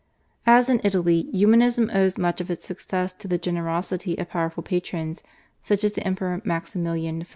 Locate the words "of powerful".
4.17-4.63